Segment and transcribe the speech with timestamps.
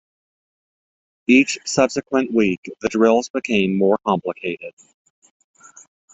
[1.27, 4.73] Each subsequent week, the drills became more complicated.